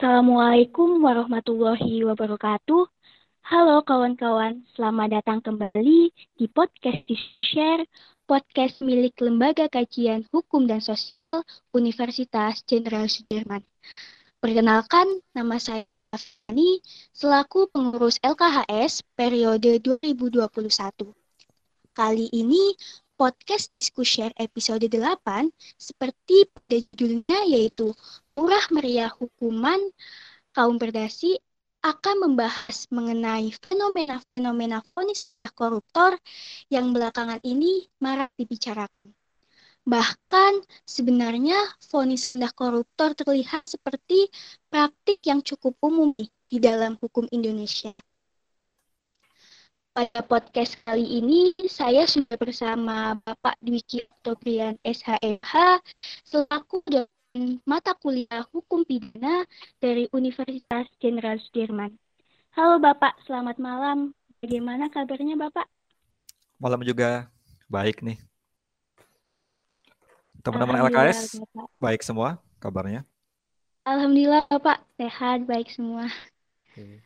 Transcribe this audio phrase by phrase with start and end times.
[0.00, 2.88] Assalamualaikum warahmatullahi wabarakatuh.
[3.44, 6.08] Halo kawan-kawan, selamat datang kembali
[6.40, 7.84] di podcast di Share,
[8.24, 11.44] podcast milik Lembaga Kajian Hukum dan Sosial
[11.76, 13.60] Universitas Jenderal Sudirman.
[14.40, 15.84] Perkenalkan, nama saya
[16.16, 16.80] Fani,
[17.12, 21.12] selaku pengurus LKHS periode 2021.
[21.92, 22.72] Kali ini
[23.20, 27.92] podcast Diskushare episode 8 seperti pada judulnya yaitu
[28.40, 29.76] Murah Meriah Hukuman
[30.56, 31.36] Kaum Berdasi
[31.84, 36.16] akan membahas mengenai fenomena-fenomena vonis koruptor
[36.72, 39.12] yang belakangan ini marak dibicarakan.
[39.84, 44.32] Bahkan sebenarnya vonis koruptor terlihat seperti
[44.72, 46.16] praktik yang cukup umum
[46.48, 47.92] di dalam hukum Indonesia.
[49.92, 55.84] Pada podcast kali ini, saya sudah bersama Bapak Dwiki Oktobrian SHMH,
[56.24, 56.80] selaku
[57.62, 59.46] mata kuliah Hukum Pidana
[59.78, 61.94] dari Universitas Jenderal Sudirman.
[62.58, 64.10] Halo Bapak, selamat malam.
[64.42, 65.70] Bagaimana kabarnya Bapak?
[66.58, 67.30] Malam juga,
[67.70, 68.18] baik nih.
[70.42, 71.66] Teman-teman LKS, Bapak.
[71.78, 73.06] baik semua kabarnya?
[73.86, 76.10] Alhamdulillah Bapak, sehat, baik semua.
[76.74, 76.98] Oke.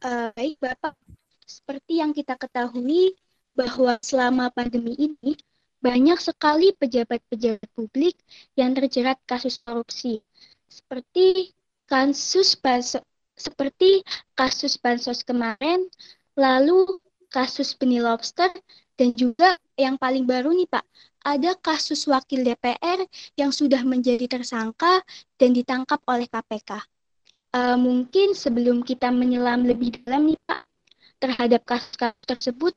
[0.00, 0.94] Uh, baik Bapak,
[1.42, 3.18] seperti yang kita ketahui
[3.58, 5.34] bahwa selama pandemi ini
[5.80, 8.20] banyak sekali pejabat-pejabat publik
[8.54, 10.20] yang terjerat kasus korupsi.
[10.68, 11.56] Seperti
[11.88, 13.02] kasus bansos,
[13.34, 14.04] seperti
[14.36, 15.88] kasus bansos kemarin,
[16.36, 16.84] lalu
[17.32, 18.52] kasus benih lobster
[19.00, 20.84] dan juga yang paling baru nih Pak,
[21.24, 23.00] ada kasus wakil DPR
[23.36, 25.00] yang sudah menjadi tersangka
[25.40, 26.80] dan ditangkap oleh KPK.
[27.50, 30.62] Uh, mungkin sebelum kita menyelam lebih dalam nih Pak
[31.18, 32.72] terhadap kasus-kasus tersebut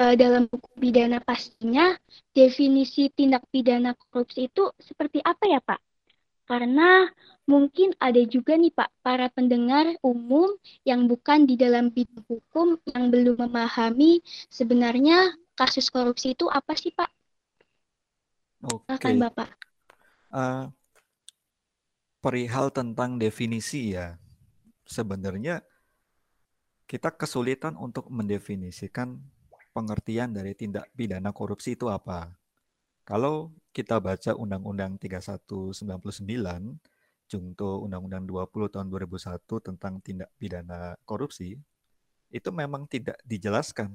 [0.00, 1.92] uh, dalam buku pidana pastinya
[2.32, 5.80] definisi tindak pidana korupsi itu seperti apa ya Pak?
[6.48, 7.06] Karena
[7.46, 10.50] mungkin ada juga nih Pak para pendengar umum
[10.82, 14.18] yang bukan di dalam bidang hukum yang belum memahami
[14.50, 17.10] sebenarnya kasus korupsi itu apa sih Pak?
[18.66, 18.98] Oke.
[18.98, 19.14] Okay.
[19.14, 19.48] Bapak.
[20.30, 20.66] Uh,
[22.18, 24.18] perihal tentang definisi ya,
[24.90, 25.62] sebenarnya
[26.90, 29.22] kita kesulitan untuk mendefinisikan
[29.70, 32.30] pengertian dari tindak pidana korupsi itu apa.
[33.06, 35.74] Kalau kita baca Undang-Undang 3199,
[37.30, 41.58] Jungto Undang-Undang 20 tahun 2001 tentang tindak pidana korupsi,
[42.30, 43.94] itu memang tidak dijelaskan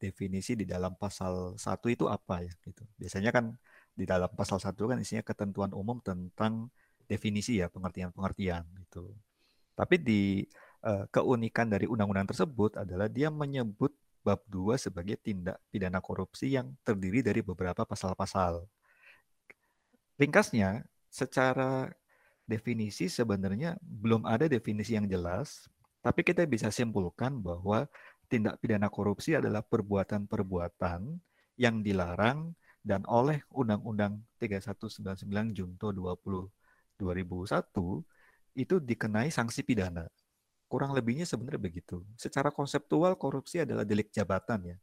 [0.00, 2.82] definisi di dalam pasal 1 itu apa ya gitu.
[2.98, 3.54] Biasanya kan
[3.94, 6.72] di dalam pasal 1 kan isinya ketentuan umum tentang
[7.04, 9.12] definisi ya pengertian-pengertian gitu.
[9.74, 10.46] Tapi di
[10.86, 16.72] uh, keunikan dari undang-undang tersebut adalah dia menyebut bab 2 sebagai tindak pidana korupsi yang
[16.84, 18.64] terdiri dari beberapa pasal-pasal.
[20.20, 21.88] Ringkasnya, secara
[22.44, 25.70] definisi sebenarnya belum ada definisi yang jelas,
[26.04, 27.88] tapi kita bisa simpulkan bahwa
[28.28, 31.18] tindak pidana korupsi adalah perbuatan-perbuatan
[31.60, 36.48] yang dilarang dan oleh Undang-Undang 3199 Junto 20
[37.00, 40.04] 2001 itu dikenai sanksi pidana.
[40.70, 42.06] Kurang lebihnya sebenarnya begitu.
[42.14, 44.76] Secara konseptual korupsi adalah delik jabatan ya.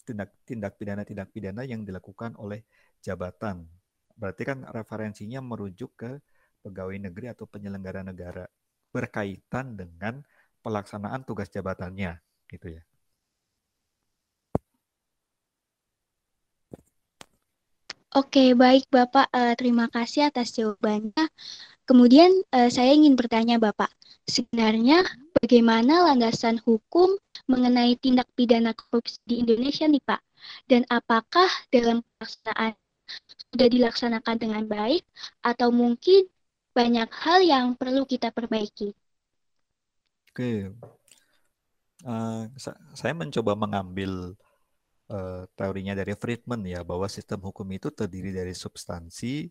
[0.00, 2.64] Tindak tindak pidana tindak pidana yang dilakukan oleh
[3.04, 3.68] jabatan.
[4.16, 6.24] Berarti kan referensinya merujuk ke
[6.64, 8.48] pegawai negeri atau penyelenggara negara
[8.88, 10.24] berkaitan dengan
[10.64, 12.16] pelaksanaan tugas jabatannya
[12.48, 12.82] gitu ya.
[18.16, 19.28] Oke, baik Bapak.
[19.28, 21.28] Uh, terima kasih atas jawabannya.
[21.84, 23.92] Kemudian uh, saya ingin bertanya Bapak,
[24.26, 25.06] sebenarnya
[25.38, 27.14] bagaimana landasan hukum
[27.46, 30.20] mengenai tindak pidana korupsi di Indonesia nih Pak?
[30.66, 32.74] Dan apakah dalam pelaksanaan
[33.54, 35.06] sudah dilaksanakan dengan baik
[35.42, 36.26] atau mungkin
[36.74, 38.92] banyak hal yang perlu kita perbaiki?
[40.30, 40.68] Oke,
[42.04, 42.44] uh,
[42.92, 44.36] saya mencoba mengambil
[45.08, 49.48] uh, teorinya dari Friedman ya bahwa sistem hukum itu terdiri dari substansi,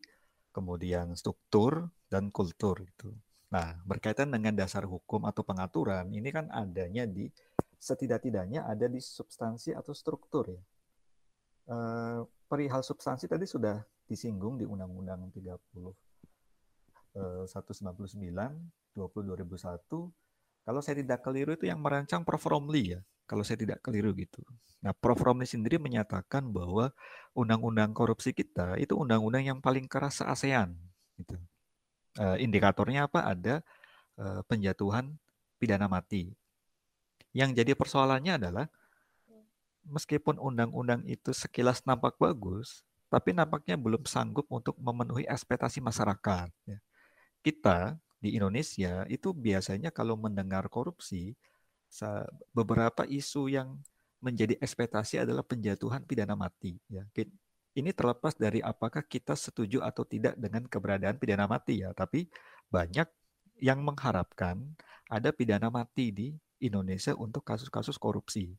[0.53, 3.09] kemudian struktur dan kultur itu.
[3.55, 7.31] Nah, berkaitan dengan dasar hukum atau pengaturan, ini kan adanya di
[7.79, 10.59] setidak-tidaknya ada di substansi atau struktur ya.
[11.65, 13.79] Uh, perihal substansi tadi sudah
[14.11, 15.55] disinggung di Undang-Undang 30
[17.15, 19.47] uh, 199 20 2001
[20.65, 22.43] kalau saya tidak keliru itu yang merancang Prof.
[22.75, 24.43] Ya, kalau saya tidak keliru gitu.
[24.83, 25.21] Nah, Prof.
[25.47, 26.91] Sendiri menyatakan bahwa
[27.31, 30.75] undang-undang korupsi kita itu undang-undang yang paling keras se-ASEAN.
[31.21, 31.37] Gitu.
[32.15, 33.27] Uh, indikatornya apa?
[33.27, 33.55] Ada
[34.19, 35.15] uh, penjatuhan
[35.59, 36.31] pidana mati.
[37.35, 38.65] Yang jadi persoalannya adalah
[39.85, 42.81] meskipun undang-undang itu sekilas nampak bagus,
[43.11, 46.49] tapi nampaknya belum sanggup untuk memenuhi ekspektasi masyarakat.
[46.65, 46.79] Ya.
[47.45, 47.77] Kita
[48.17, 51.37] di Indonesia itu biasanya kalau mendengar korupsi,
[52.51, 53.77] beberapa isu yang
[54.19, 56.81] menjadi ekspektasi adalah penjatuhan pidana mati.
[56.89, 57.05] Ya.
[57.75, 62.31] Ini terlepas dari apakah kita setuju atau tidak dengan keberadaan pidana mati ya, tapi
[62.71, 63.07] banyak
[63.59, 64.63] yang mengharapkan
[65.11, 66.27] ada pidana mati di
[66.63, 68.55] Indonesia untuk kasus-kasus korupsi.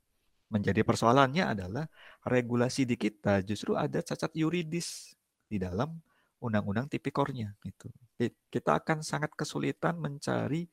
[0.53, 1.89] Menjadi persoalannya adalah
[2.23, 5.17] regulasi di kita justru ada cacat yuridis
[5.49, 5.97] di dalam
[6.39, 7.91] undang-undang tipikornya gitu.
[8.53, 10.69] Kita akan sangat kesulitan mencari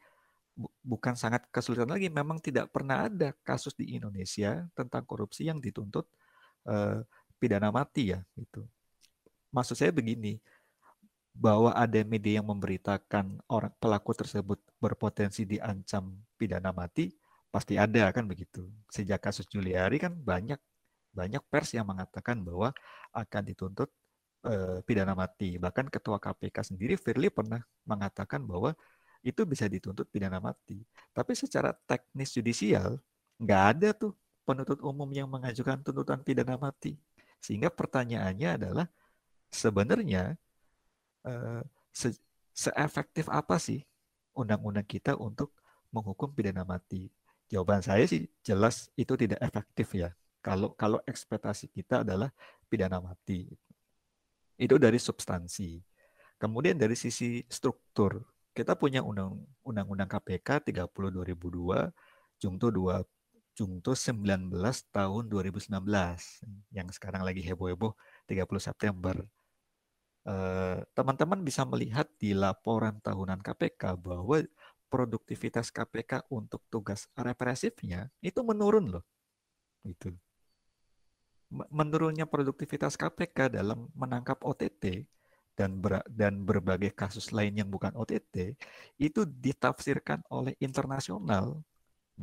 [0.85, 6.05] bukan sangat kesulitan lagi, memang tidak pernah ada kasus di Indonesia tentang korupsi yang dituntut
[6.69, 7.01] uh,
[7.41, 8.65] pidana mati ya gitu.
[9.53, 10.41] Maksud saya begini,
[11.33, 17.09] bahwa ada media yang memberitakan orang pelaku tersebut berpotensi diancam pidana mati,
[17.49, 18.69] pasti ada kan begitu.
[18.93, 20.61] Sejak kasus Juliari kan banyak
[21.13, 22.73] banyak pers yang mengatakan bahwa
[23.13, 23.89] akan dituntut
[24.45, 25.57] uh, pidana mati.
[25.57, 28.77] Bahkan ketua KPK sendiri Firly pernah mengatakan bahwa
[29.25, 30.85] itu bisa dituntut pidana mati.
[31.13, 33.01] Tapi secara teknis judicial
[33.41, 34.13] nggak ada tuh
[34.45, 36.93] penuntut umum yang mengajukan tuntutan pidana mati.
[37.43, 38.87] Sehingga pertanyaannya adalah
[39.51, 40.39] sebenarnya
[41.27, 41.61] uh,
[41.91, 42.15] se
[42.55, 43.83] seefektif apa sih
[44.31, 45.51] undang-undang kita untuk
[45.91, 47.11] menghukum pidana mati?
[47.51, 50.15] Jawaban saya sih jelas itu tidak efektif ya.
[50.39, 52.31] Kalau kalau ekspektasi kita adalah
[52.71, 53.51] pidana mati.
[54.55, 55.83] Itu dari substansi.
[56.39, 58.23] Kemudian dari sisi struktur,
[58.55, 59.03] kita punya
[59.63, 61.91] undang-undang KPK 30 2002,
[62.39, 63.01] Jungto 2
[63.53, 64.49] Jungto 19
[64.89, 65.69] tahun 2019
[66.73, 67.93] yang sekarang lagi heboh-heboh
[68.25, 69.15] 30 September.
[70.23, 74.39] Eh, teman-teman bisa melihat di laporan tahunan KPK bahwa
[74.87, 79.05] produktivitas KPK untuk tugas represifnya itu menurun loh.
[79.83, 80.15] Gitu.
[81.51, 85.05] Menurunnya produktivitas KPK dalam menangkap OTT
[85.53, 88.57] dan ber, dan berbagai kasus lain yang bukan OTT
[88.97, 91.61] itu ditafsirkan oleh internasional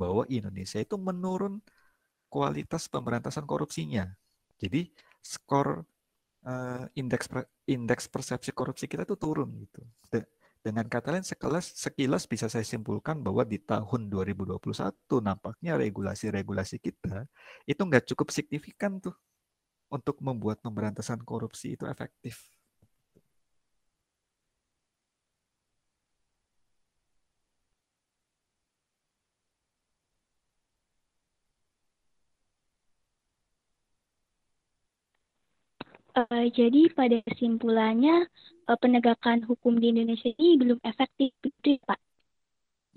[0.00, 1.60] bahwa Indonesia itu menurun
[2.32, 4.08] kualitas pemberantasan korupsinya.
[4.56, 4.88] Jadi
[5.20, 5.84] skor
[6.48, 7.28] uh, indeks
[7.68, 9.84] indeks persepsi korupsi kita itu turun gitu.
[10.60, 14.60] Dengan kata lain, sekilas, sekilas bisa saya simpulkan bahwa di tahun 2021
[15.24, 17.24] nampaknya regulasi-regulasi kita
[17.64, 19.16] itu nggak cukup signifikan tuh
[19.88, 22.44] untuk membuat pemberantasan korupsi itu efektif.
[36.10, 38.26] Uh, jadi pada kesimpulannya
[38.66, 42.00] uh, penegakan hukum di Indonesia ini belum efektif, gitu ya, Pak?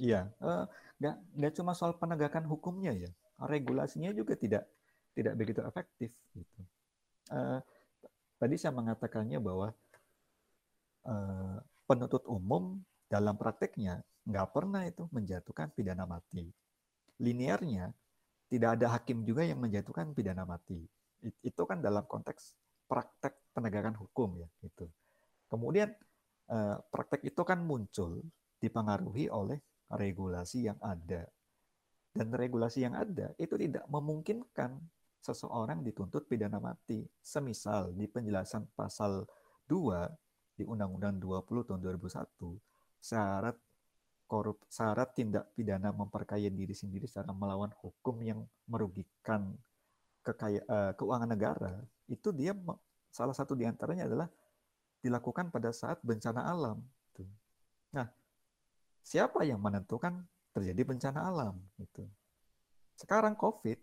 [0.01, 0.65] Iya, uh,
[0.97, 4.65] nggak nggak cuma soal penegakan hukumnya ya, regulasinya juga tidak
[5.13, 6.09] tidak begitu efektif.
[6.33, 6.61] Gitu.
[7.29, 7.61] Uh,
[8.41, 9.69] tadi saya mengatakannya bahwa
[11.05, 16.49] uh, penuntut umum dalam prakteknya nggak pernah itu menjatuhkan pidana mati.
[17.21, 17.93] Linearnya
[18.49, 20.81] tidak ada hakim juga yang menjatuhkan pidana mati.
[21.45, 24.89] Itu kan dalam konteks praktek penegakan hukum ya gitu.
[25.47, 25.89] Kemudian
[26.49, 28.23] eh, praktek itu kan muncul
[28.57, 29.59] dipengaruhi oleh
[29.93, 31.27] regulasi yang ada.
[32.13, 34.77] Dan regulasi yang ada itu tidak memungkinkan
[35.23, 37.01] seseorang dituntut pidana mati.
[37.19, 39.25] Semisal di penjelasan pasal
[39.65, 42.53] 2 di Undang-Undang 20 tahun 2001,
[43.01, 43.57] syarat
[44.29, 49.53] korup syarat tindak pidana memperkaya diri sendiri secara melawan hukum yang merugikan
[50.23, 51.73] kekaya, uh, keuangan negara
[52.13, 52.53] itu dia
[53.09, 54.29] salah satu di antaranya adalah
[55.01, 56.79] dilakukan pada saat bencana alam.
[57.93, 58.09] Nah,
[59.05, 61.61] siapa yang menentukan terjadi bencana alam?
[61.77, 62.09] Itu.
[62.97, 63.77] Sekarang COVID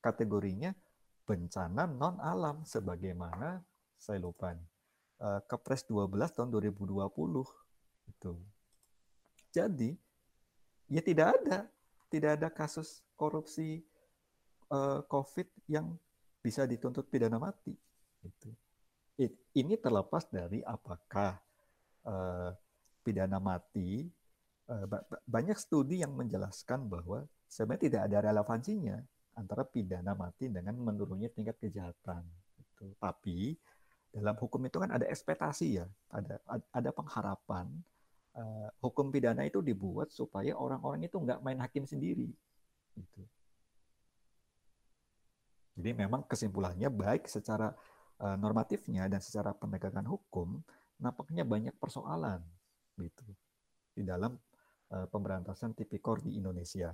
[0.00, 0.72] kategorinya
[1.28, 3.60] bencana non alam sebagaimana
[4.00, 4.56] saya lupa
[5.20, 6.96] uh, Kepres 12 tahun 2020
[8.08, 8.32] itu.
[9.52, 9.90] Jadi
[10.88, 11.68] ya tidak ada
[12.10, 13.84] tidak ada kasus korupsi
[14.72, 15.94] uh, COVID yang
[16.40, 17.72] bisa dituntut pidana mati.
[18.20, 18.50] Gitu.
[19.52, 21.36] Ini terlepas dari apakah
[22.08, 22.50] uh,
[23.04, 24.08] pidana mati
[24.72, 24.84] uh,
[25.28, 28.96] banyak studi yang menjelaskan bahwa sebenarnya tidak ada relevansinya
[29.36, 32.24] antara pidana mati dengan menurunnya tingkat kejahatan.
[32.56, 32.96] Gitu.
[32.96, 33.52] Tapi
[34.10, 36.40] dalam hukum itu kan ada ekspektasi ya, ada
[36.72, 37.68] ada pengharapan
[38.34, 42.32] uh, hukum pidana itu dibuat supaya orang-orang itu nggak main hakim sendiri.
[42.96, 43.22] Gitu.
[45.74, 47.72] Jadi memang kesimpulannya baik secara
[48.20, 50.60] uh, normatifnya dan secara penegakan hukum
[51.00, 52.44] nampaknya banyak persoalan
[53.00, 53.24] gitu
[53.96, 54.36] di dalam
[54.92, 56.92] uh, pemberantasan tipikor di Indonesia.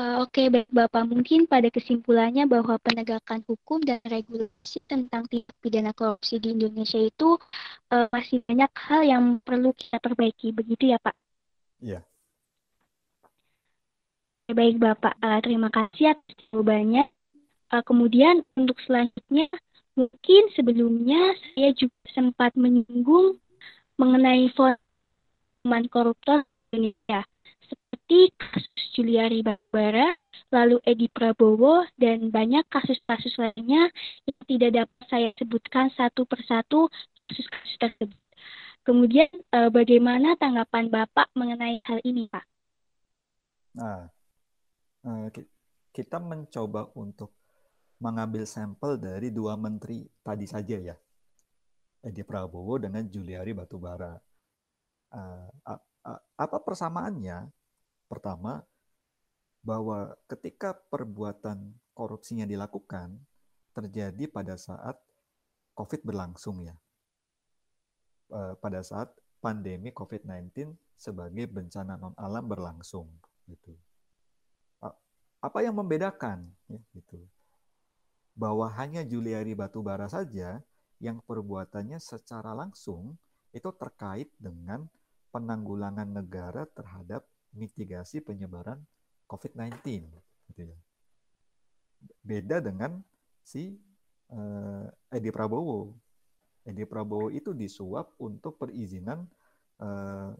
[0.00, 1.02] Uh, Oke, baik Bapak.
[1.02, 7.36] Mungkin pada kesimpulannya bahwa penegakan hukum dan regulasi tentang tindak pidana korupsi di Indonesia itu
[7.92, 10.54] uh, masih banyak hal yang perlu kita perbaiki.
[10.54, 11.12] Begitu ya, Pak?
[11.80, 12.00] Iya.
[14.50, 15.14] Baik, Bapak.
[15.22, 17.06] Uh, terima kasih atas jawabannya.
[17.70, 19.46] Uh, kemudian untuk selanjutnya,
[19.94, 23.38] mungkin sebelumnya saya juga sempat menyinggung
[23.94, 27.22] mengenai forum koruptor Indonesia
[27.62, 30.10] seperti kasus Juliari Babara,
[30.50, 33.86] lalu Edi Prabowo, dan banyak kasus-kasus lainnya
[34.26, 36.90] yang tidak dapat saya sebutkan satu persatu
[37.30, 38.19] kasus-kasus tersebut.
[38.90, 42.42] Kemudian eh, bagaimana tanggapan Bapak mengenai hal ini, Pak?
[43.78, 44.10] Nah,
[45.06, 45.46] eh,
[45.94, 47.30] kita mencoba untuk
[48.02, 50.98] mengambil sampel dari dua menteri tadi saja ya,
[52.02, 54.18] Edi Prabowo dengan Juliari Batubara.
[55.14, 55.48] Eh,
[56.34, 57.46] apa persamaannya?
[58.10, 58.58] Pertama,
[59.62, 63.22] bahwa ketika perbuatan korupsinya dilakukan,
[63.70, 64.98] terjadi pada saat
[65.78, 66.74] COVID berlangsung ya.
[68.30, 69.10] Eh, pada saat
[69.42, 73.10] pandemi COVID-19 sebagai bencana non-alam berlangsung.
[73.50, 73.74] Gitu.
[75.40, 76.46] Apa yang membedakan?
[76.68, 77.18] Ya, gitu.
[78.36, 80.62] Bahwa hanya Juliari Batubara saja
[81.00, 83.16] yang perbuatannya secara langsung
[83.50, 84.86] itu terkait dengan
[85.32, 87.24] penanggulangan negara terhadap
[87.56, 88.78] mitigasi penyebaran
[89.26, 90.06] COVID-19
[90.52, 90.78] gitu ya.
[92.22, 93.00] Beda dengan
[93.42, 93.74] si
[94.30, 95.96] uh, Edi Prabowo.
[96.64, 99.24] Edi Prabowo itu disuap untuk perizinan
[99.80, 100.32] uh,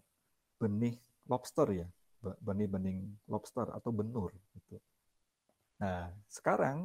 [0.61, 0.97] benih
[1.27, 1.89] lobster ya,
[2.45, 3.01] benih-benih
[3.31, 4.77] lobster atau benur gitu.
[5.81, 6.85] Nah, sekarang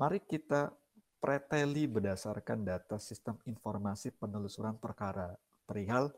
[0.00, 0.72] mari kita
[1.18, 5.34] preteli berdasarkan data sistem informasi penelusuran perkara
[5.66, 6.14] perihal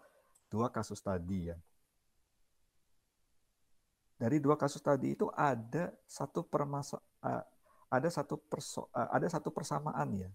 [0.53, 1.57] dua kasus tadi ya
[4.21, 7.01] dari dua kasus tadi itu ada satu permasa
[7.89, 10.31] ada satu perso ada satu persamaan ya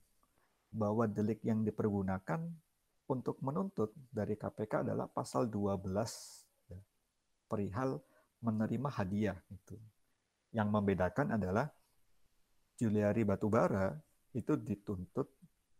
[0.76, 2.44] bahwa delik yang dipergunakan
[3.08, 5.88] untuk menuntut dari KPK adalah pasal 12
[6.68, 6.80] ya,
[7.48, 8.04] perihal
[8.44, 9.80] menerima hadiah itu.
[10.52, 11.72] Yang membedakan adalah
[12.76, 13.96] Juliari Batubara
[14.36, 15.32] itu dituntut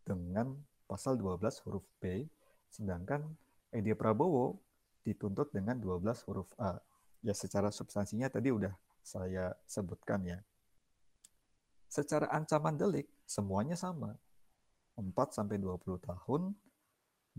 [0.08, 0.56] dengan
[0.88, 2.24] pasal 12 huruf B,
[2.72, 3.28] sedangkan
[3.74, 4.56] Edi Prabowo
[5.04, 6.80] dituntut dengan 12 huruf A
[7.26, 8.72] ya secara substansinya tadi udah
[9.02, 10.40] saya sebutkan ya.
[11.90, 14.14] Secara ancaman delik semuanya sama.
[14.96, 16.42] 4 sampai 20 tahun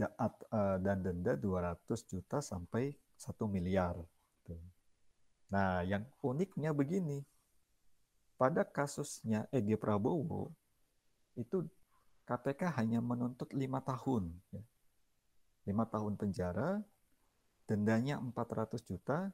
[0.00, 3.96] eh, dan denda 200 juta sampai 1 miliar.
[5.50, 7.22] Nah, yang uniknya begini.
[8.36, 10.52] Pada kasusnya Edi Prabowo
[11.40, 11.64] itu
[12.28, 14.28] KPK hanya menuntut lima tahun.
[14.52, 14.60] Ya.
[15.64, 16.84] Lima tahun penjara,
[17.64, 19.32] dendanya 400 juta,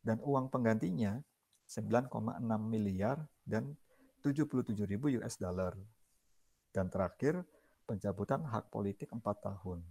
[0.00, 1.20] dan uang penggantinya
[1.68, 3.76] 9,6 miliar dan
[4.24, 5.76] 77 ribu US dollar.
[6.70, 7.42] Dan terakhir,
[7.86, 9.82] pencabutan hak politik 4 tahun.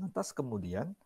[0.00, 0.96] Lantas kemudian,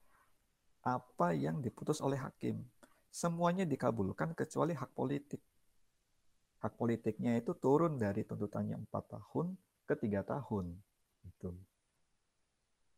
[0.86, 2.62] apa yang diputus oleh hakim?
[3.10, 5.42] Semuanya dikabulkan kecuali hak politik.
[6.62, 10.74] Hak politiknya itu turun dari tuntutannya 4 tahun ke 3 tahun.
[11.26, 11.54] Itu.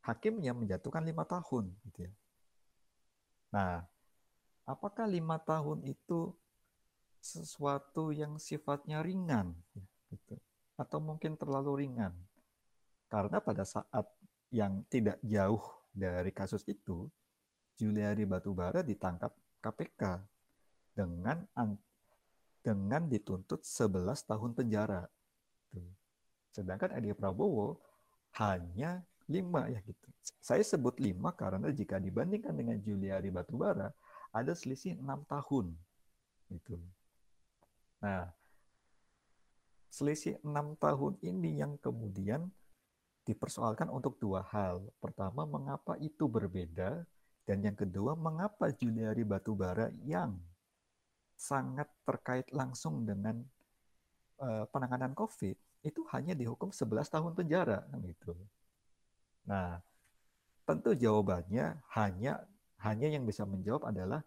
[0.04, 1.73] Hakimnya menjatuhkan lima tahun.
[1.88, 2.12] Gitu ya.
[3.50, 3.82] Nah,
[4.68, 6.30] apakah lima tahun itu
[7.20, 9.52] sesuatu yang sifatnya ringan,
[10.09, 10.40] gitu,
[10.81, 12.17] atau mungkin terlalu ringan?
[13.13, 14.09] Karena pada saat
[14.49, 15.61] yang tidak jauh
[15.93, 17.05] dari kasus itu,
[17.77, 20.25] Juliari Batubara ditangkap KPK
[20.97, 21.45] dengan
[22.61, 25.05] dengan dituntut 11 tahun penjara.
[26.51, 27.79] Sedangkan Edi Prabowo
[28.37, 30.07] hanya lima ya gitu.
[30.43, 33.95] Saya sebut lima karena jika dibandingkan dengan Juliari Batubara,
[34.35, 35.73] ada selisih enam tahun.
[36.51, 36.77] Gitu.
[38.03, 38.29] Nah,
[39.90, 42.47] selisih enam tahun ini yang kemudian
[43.26, 44.87] dipersoalkan untuk dua hal.
[45.02, 47.04] Pertama, mengapa itu berbeda?
[47.44, 50.38] Dan yang kedua, mengapa Juliari Batubara yang
[51.35, 53.42] sangat terkait langsung dengan
[54.38, 58.37] uh, penanganan COVID itu hanya dihukum 11 tahun penjara gitu.
[59.49, 59.80] Nah,
[60.68, 62.44] tentu jawabannya hanya
[62.85, 64.20] hanya yang bisa menjawab adalah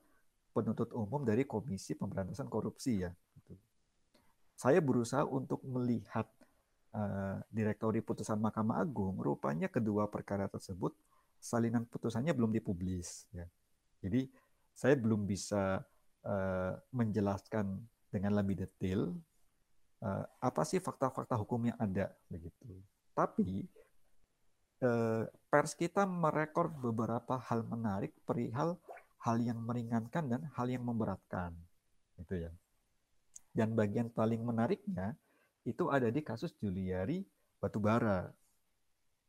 [0.53, 3.13] penuntut umum dari Komisi Pemberantasan Korupsi ya.
[4.53, 4.61] Gitu.
[4.61, 6.29] Saya berusaha untuk melihat
[6.93, 10.93] uh, direktori putusan Mahkamah Agung, rupanya kedua perkara tersebut
[11.41, 13.27] salinan putusannya belum dipublis.
[13.33, 13.49] Ya.
[14.05, 14.29] Jadi
[14.71, 15.81] saya belum bisa
[16.23, 17.81] uh, menjelaskan
[18.13, 19.11] dengan lebih detail
[20.05, 22.77] uh, apa sih fakta-fakta hukum yang ada begitu.
[23.13, 23.73] Tapi
[25.47, 28.75] pers kita merekor beberapa hal menarik perihal
[29.23, 31.55] hal yang meringankan dan hal yang memberatkan.
[32.19, 32.51] Itu ya.
[33.53, 35.13] Dan bagian paling menariknya
[35.63, 37.21] itu ada di kasus Juliari
[37.61, 38.33] Batubara.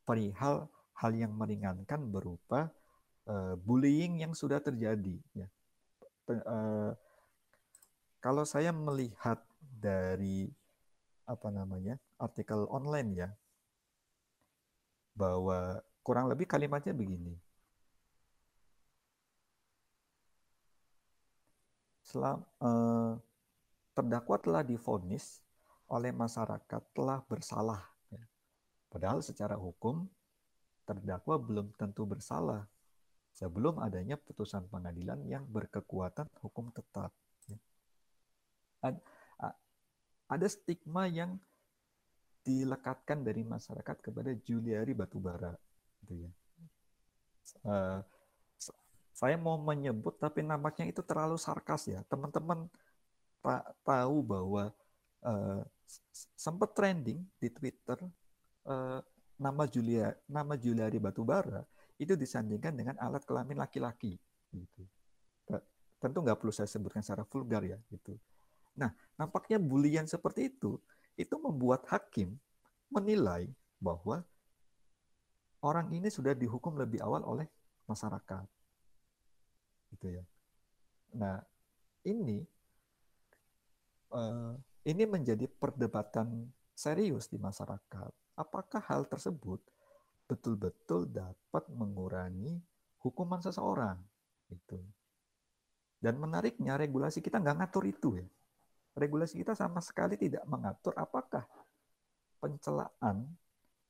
[0.05, 2.73] Perihal hal yang meringankan berupa
[3.29, 5.17] uh, bullying yang sudah terjadi.
[5.37, 5.49] Ya.
[6.29, 6.97] Uh,
[8.25, 10.49] kalau saya melihat dari
[11.29, 13.29] apa namanya artikel online ya,
[15.13, 17.37] bahwa kurang lebih kalimatnya begini.
[22.05, 23.13] Selam, eh,
[23.95, 25.41] terdakwa telah difonis
[25.89, 27.83] oleh masyarakat telah bersalah.
[28.11, 28.27] Ya.
[28.91, 30.11] Padahal secara hukum
[30.85, 32.67] terdakwa belum tentu bersalah
[33.33, 37.15] sebelum adanya putusan pengadilan yang berkekuatan hukum tetap.
[37.47, 37.59] Ya.
[40.29, 41.39] Ada stigma yang
[42.45, 45.57] dilekatkan dari masyarakat kepada Juliari Batubara.
[46.05, 46.31] Gitu ya.
[47.65, 48.01] Uh,
[49.15, 52.03] saya mau menyebut tapi nampaknya itu terlalu sarkas ya.
[52.09, 52.69] Teman-teman
[53.85, 54.73] tahu bahwa
[55.25, 55.63] uh,
[56.35, 58.01] sempat trending di Twitter
[58.65, 59.01] uh,
[59.37, 61.61] nama Julia nama Juliari Batubara
[62.01, 64.17] itu disandingkan dengan alat kelamin laki-laki
[64.51, 64.83] gitu.
[66.01, 68.19] Tentu nggak perlu saya sebutkan secara vulgar ya gitu.
[68.77, 70.77] Nah, nampaknya bulian seperti itu
[71.17, 72.35] itu membuat hakim
[72.91, 73.49] menilai
[73.79, 74.21] bahwa
[75.63, 77.47] orang ini sudah dihukum lebih awal oleh
[77.89, 78.45] masyarakat.
[79.95, 80.25] Gitu ya.
[81.15, 81.39] Nah,
[82.05, 82.43] ini
[84.15, 84.55] uh,
[84.87, 88.13] ini menjadi perdebatan serius di masyarakat.
[88.39, 89.59] Apakah hal tersebut
[90.31, 92.63] betul-betul dapat mengurangi
[93.03, 93.99] hukuman seseorang?
[94.49, 94.79] Itu.
[95.99, 98.29] Dan menariknya regulasi kita nggak ngatur itu ya
[98.95, 101.43] regulasi kita sama sekali tidak mengatur apakah
[102.39, 103.27] pencelaan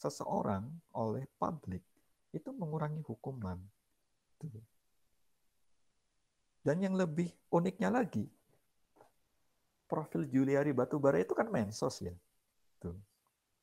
[0.01, 0.65] seseorang
[0.97, 1.85] oleh publik
[2.33, 3.61] itu mengurangi hukuman.
[6.65, 8.25] Dan yang lebih uniknya lagi,
[9.95, 12.11] profil Juliari Batubara itu kan mensos ya.
[12.83, 12.99] Tuh.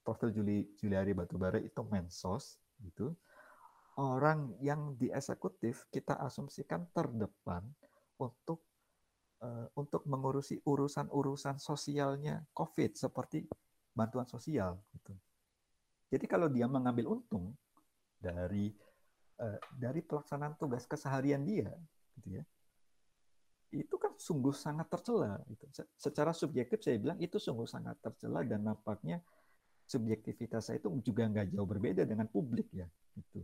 [0.01, 3.11] Profil Juli, Juliari Batubara itu mensos gitu.
[3.99, 7.67] Orang yang di eksekutif kita asumsikan terdepan
[8.15, 8.63] untuk
[9.41, 13.49] Eh, untuk mengurusi urusan-urusan sosialnya COVID seperti
[13.89, 14.77] bantuan sosial.
[14.93, 15.17] Gitu.
[16.13, 17.57] Jadi kalau dia mengambil untung
[18.21, 18.69] dari
[19.41, 21.73] uh, dari pelaksanaan tugas keseharian dia,
[22.21, 22.43] gitu ya,
[23.71, 25.39] itu kan sungguh sangat tercela.
[25.47, 25.63] Gitu.
[25.95, 29.23] Secara subjektif saya bilang itu sungguh sangat tercela dan nampaknya
[29.87, 32.87] subjektivitas saya itu juga nggak jauh berbeda dengan publik ya.
[33.15, 33.41] Gitu.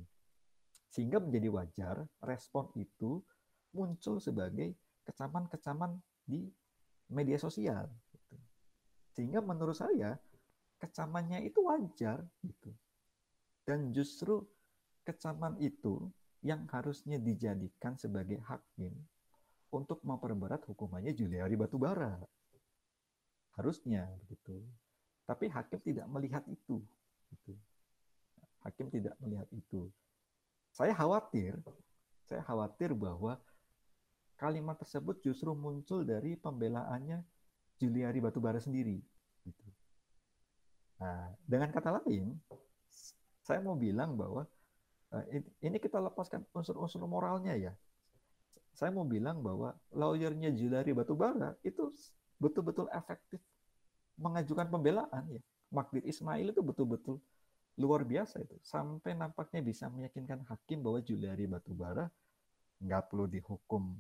[0.92, 3.24] Sehingga menjadi wajar respon itu
[3.72, 4.76] muncul sebagai
[5.08, 5.96] kecaman-kecaman
[6.28, 6.44] di
[7.08, 7.88] media sosial.
[8.12, 8.36] Gitu.
[9.16, 10.20] Sehingga menurut saya
[10.78, 12.72] kecamannya itu wajar gitu.
[13.64, 14.44] Dan justru
[15.08, 16.12] kecaman itu
[16.44, 18.94] yang harusnya dijadikan sebagai hakim
[19.78, 22.18] untuk memperberat hukumannya Juliari Batubara.
[23.54, 24.66] Harusnya begitu.
[25.30, 26.82] Tapi hakim tidak melihat itu.
[27.30, 27.54] Gitu.
[28.66, 29.90] Hakim tidak melihat itu.
[30.74, 31.58] Saya khawatir,
[32.26, 33.38] saya khawatir bahwa
[34.38, 37.22] kalimat tersebut justru muncul dari pembelaannya
[37.78, 38.98] Juliari Batubara sendiri.
[39.46, 39.68] Gitu.
[40.98, 42.34] Nah, dengan kata lain,
[43.46, 44.44] saya mau bilang bahwa
[45.14, 47.74] eh, ini kita lepaskan unsur-unsur moralnya ya.
[48.78, 51.90] Saya mau bilang bahwa lawyernya Juliari Batubara itu
[52.38, 53.42] betul-betul efektif
[54.22, 55.42] mengajukan pembelaan ya.
[55.74, 57.18] Magdir Ismail itu betul-betul
[57.82, 58.54] luar biasa itu.
[58.62, 62.06] Sampai nampaknya bisa meyakinkan hakim bahwa Juliari Batubara
[62.78, 63.98] nggak perlu dihukum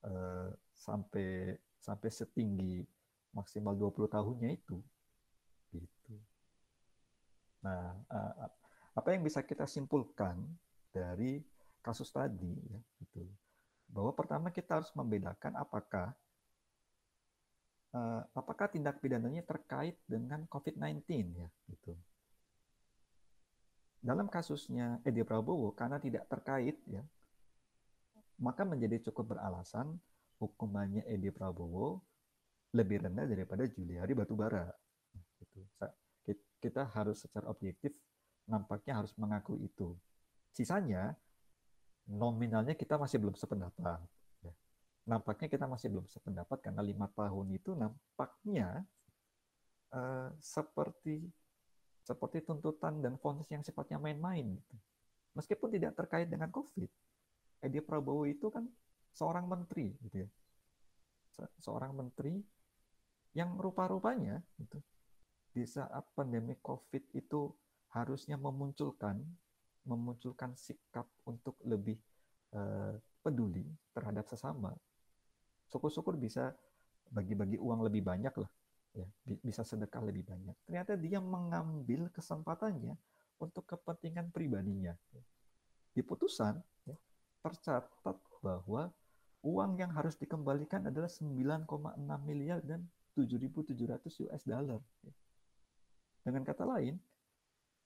[0.00, 2.80] Eh, sampai sampai setinggi
[3.36, 4.80] maksimal 20 tahunnya itu
[5.76, 6.14] gitu.
[7.60, 8.00] Nah,
[8.96, 10.40] apa yang bisa kita simpulkan
[10.88, 11.44] dari
[11.84, 13.28] kasus tadi ya gitu.
[13.90, 16.14] Bahwa pertama kita harus membedakan apakah
[17.94, 21.02] uh, apakah tindak pidananya terkait dengan COVID-19
[21.34, 21.92] ya gitu.
[24.00, 27.04] Dalam kasusnya Edi Prabowo karena tidak terkait ya
[28.40, 30.00] maka menjadi cukup beralasan
[30.40, 32.00] hukumannya Edi Prabowo
[32.72, 34.64] lebih rendah daripada Juliari Batubara.
[35.36, 35.60] Gitu.
[36.60, 37.92] Kita harus secara objektif
[38.48, 39.92] nampaknya harus mengakui itu.
[40.56, 41.12] Sisanya
[42.10, 44.02] nominalnya kita masih belum sependapat.
[44.42, 44.52] Ya.
[45.06, 48.82] Nampaknya kita masih belum sependapat karena lima tahun itu nampaknya
[49.94, 51.22] uh, seperti
[52.02, 54.58] seperti tuntutan dan vonis yang sifatnya main-main.
[54.58, 54.76] Gitu.
[55.38, 56.90] Meskipun tidak terkait dengan COVID
[57.62, 58.66] Edi Prabowo itu kan
[59.14, 60.30] seorang menteri gitu ya.
[61.56, 62.36] seorang menteri
[63.32, 64.76] yang rupa-rupanya gitu,
[65.54, 67.48] di saat pandemi COVID itu
[67.96, 69.22] harusnya memunculkan
[69.84, 71.96] memunculkan sikap untuk lebih
[72.54, 74.72] uh, peduli terhadap sama.
[75.70, 76.52] Syukur-syukur bisa
[77.10, 78.50] bagi-bagi uang lebih banyak lah,
[78.94, 79.06] ya
[79.42, 80.56] bisa sedekah lebih banyak.
[80.66, 82.94] Ternyata dia mengambil kesempatannya
[83.42, 84.94] untuk kepentingan pribadinya.
[85.90, 86.96] Di putusan ya,
[87.42, 88.90] tercatat bahwa
[89.42, 91.66] uang yang harus dikembalikan adalah 9,6
[92.22, 92.84] miliar dan
[93.16, 94.80] 7.700 US dollar.
[96.20, 97.00] Dengan kata lain,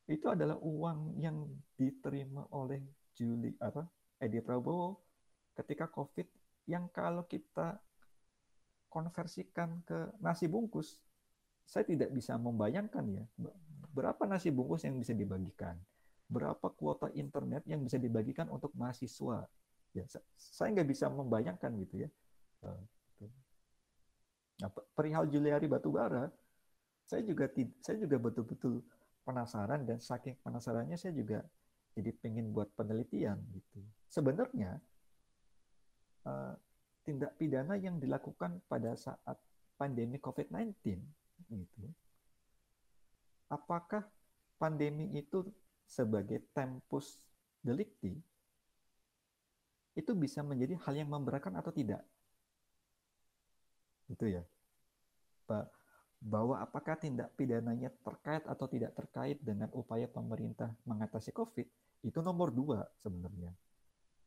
[0.04, 2.84] itu adalah uang yang diterima oleh
[3.16, 3.86] Juli apa
[4.20, 5.00] Edi Prabowo
[5.56, 6.28] ketika COVID
[6.68, 7.78] yang kalau kita
[8.90, 11.02] konversikan ke nasi bungkus,
[11.66, 13.24] saya tidak bisa membayangkan ya
[13.94, 15.78] berapa nasi bungkus yang bisa dibagikan,
[16.26, 19.46] berapa kuota internet yang bisa dibagikan untuk mahasiswa.
[19.94, 22.08] Ya, saya nggak bisa membayangkan gitu ya.
[22.66, 22.82] Eh,
[23.22, 23.30] gitu.
[24.58, 26.26] Nah, perihal Juliari Batubara,
[27.06, 27.46] saya juga
[27.78, 28.82] saya juga betul-betul
[29.24, 31.40] penasaran dan saking penasarannya saya juga
[31.96, 33.80] jadi pengen buat penelitian gitu.
[34.12, 34.78] Sebenarnya
[36.28, 36.54] uh,
[37.02, 39.36] tindak pidana yang dilakukan pada saat
[39.80, 41.00] pandemi COVID-19
[41.50, 41.84] gitu.
[43.48, 44.04] Apakah
[44.60, 45.44] pandemi itu
[45.84, 47.20] sebagai tempus
[47.60, 48.16] delicti
[49.94, 52.02] itu bisa menjadi hal yang memberatkan atau tidak?
[54.10, 54.42] Itu ya.
[55.44, 55.83] Pak
[56.24, 61.68] bahwa apakah tindak pidananya terkait atau tidak terkait dengan upaya pemerintah mengatasi COVID
[62.00, 63.52] itu nomor dua sebenarnya.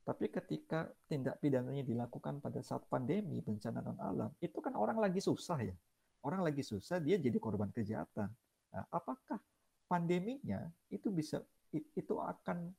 [0.06, 5.20] Tapi ketika tindak pidananya dilakukan pada saat pandemi bencana non alam, itu kan orang lagi
[5.20, 5.74] susah ya.
[6.22, 8.30] Orang lagi susah, dia jadi korban kejahatan.
[8.72, 9.42] Nah, apakah
[9.90, 11.42] pandeminya itu bisa
[11.74, 12.72] itu akan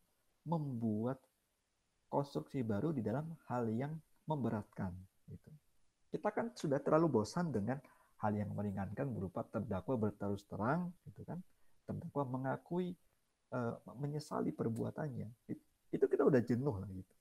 [0.46, 1.20] membuat
[2.09, 3.92] konstruksi baru di dalam hal yang
[4.24, 4.94] memberatkan?
[5.28, 5.50] Gitu.
[6.09, 7.76] Kita kan sudah terlalu bosan dengan
[8.18, 11.38] hal yang meringankan berupa terdakwa berterus terang gitu kan.
[11.87, 12.94] Terdakwa mengakui
[13.54, 15.28] uh, menyesali perbuatannya.
[15.90, 17.14] Itu kita udah jenuh lah gitu.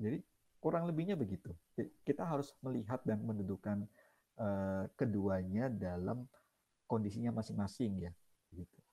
[0.00, 0.18] Jadi
[0.58, 1.54] kurang lebihnya begitu.
[2.02, 3.86] Kita harus melihat dan mendudukan
[4.40, 6.26] uh, keduanya dalam
[6.84, 8.12] kondisinya masing-masing ya
[8.52, 8.83] gitu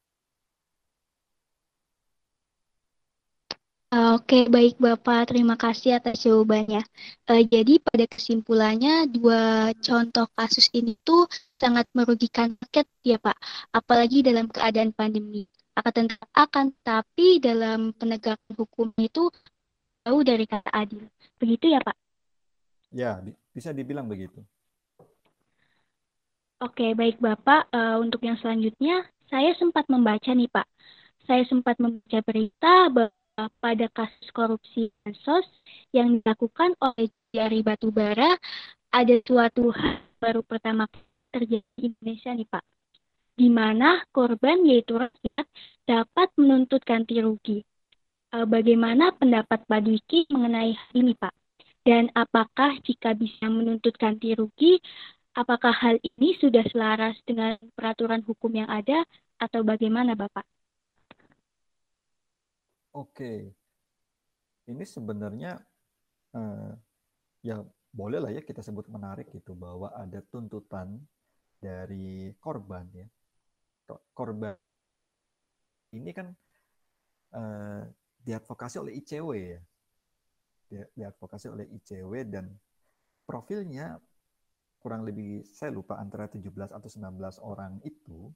[4.11, 5.31] Oke, baik Bapak.
[5.31, 6.83] Terima kasih atas jawabannya.
[7.31, 13.39] Uh, jadi pada kesimpulannya dua contoh kasus ini tuh sangat merugikan rakyat ya Pak.
[13.71, 15.47] Apalagi dalam keadaan pandemi.
[15.79, 19.31] Akan akan tapi dalam penegakan hukum itu
[20.03, 21.07] jauh dari kata adil.
[21.39, 21.95] Begitu ya Pak?
[22.91, 23.23] Ya,
[23.55, 24.43] bisa dibilang begitu.
[26.59, 27.71] Oke, baik Bapak.
[27.71, 30.67] Uh, untuk yang selanjutnya, saya sempat membaca nih Pak.
[31.23, 35.47] Saya sempat membaca berita bahwa pada kasus korupsi bansos
[35.95, 38.35] yang dilakukan oleh Jari Batubara
[38.91, 40.85] ada suatu hal baru pertama
[41.31, 42.63] terjadi di Indonesia nih Pak,
[43.39, 45.47] di mana korban yaitu rakyat
[45.87, 47.63] dapat menuntut ganti rugi.
[48.31, 51.33] E, bagaimana pendapat Pak Dwiki mengenai hal ini Pak?
[51.81, 54.77] Dan apakah jika bisa menuntut ganti rugi,
[55.33, 59.01] apakah hal ini sudah selaras dengan peraturan hukum yang ada
[59.41, 60.45] atau bagaimana Bapak?
[62.91, 63.47] Oke,
[64.67, 65.55] ini sebenarnya
[66.35, 66.71] eh,
[67.47, 70.99] ya boleh lah ya kita sebut menarik gitu bahwa ada tuntutan
[71.63, 73.07] dari korban ya.
[74.11, 74.55] Korban
[75.95, 76.35] ini kan
[77.31, 77.83] eh,
[78.27, 79.61] diadvokasi oleh ICW ya,
[80.95, 82.51] diadvokasi oleh ICW dan
[83.23, 83.99] profilnya
[84.83, 88.27] kurang lebih saya lupa antara 17 atau 19 orang itu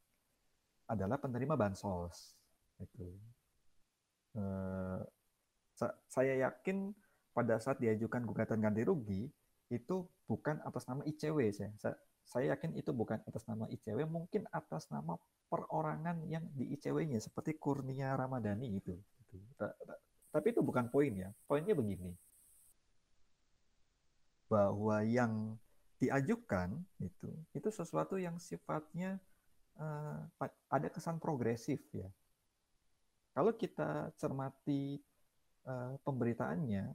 [0.87, 2.37] adalah penerima bansos
[2.77, 3.17] itu
[4.35, 5.01] Eh,
[6.07, 6.91] saya yakin
[7.35, 9.27] pada saat diajukan gugatan ganti rugi
[9.71, 11.71] itu bukan atas nama ICW saya.
[12.25, 17.55] Saya yakin itu bukan atas nama ICW, mungkin atas nama perorangan yang di ICW-nya seperti
[17.59, 18.97] Kurnia Ramadhani itu.
[20.31, 21.29] Tapi itu bukan poin ya.
[21.45, 22.11] Poinnya begini.
[24.49, 25.55] Bahwa yang
[25.95, 29.15] diajukan itu itu sesuatu yang sifatnya
[29.79, 30.27] uh,
[30.67, 32.11] ada kesan progresif ya
[33.35, 34.95] kalau kita cermati
[35.67, 36.87] uh, pemberitaannya,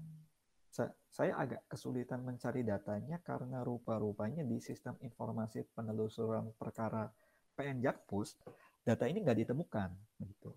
[1.12, 7.12] saya agak kesulitan mencari datanya karena rupa-rupanya di sistem informasi penelusuran perkara
[7.58, 8.40] PN Jakpus,
[8.80, 9.92] data ini nggak ditemukan.
[10.24, 10.56] Gitu.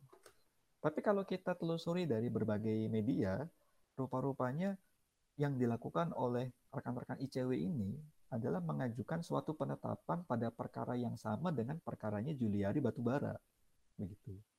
[0.79, 3.43] Tapi kalau kita telusuri dari berbagai media,
[3.99, 4.79] rupa-rupanya
[5.35, 7.91] yang dilakukan oleh rekan-rekan ICW ini
[8.31, 13.35] adalah mengajukan suatu penetapan pada perkara yang sama dengan perkaranya Juliari Batubara.
[13.99, 14.52] Begitu